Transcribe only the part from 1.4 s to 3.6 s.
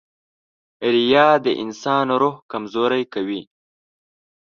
د انسان روح کمزوری کوي.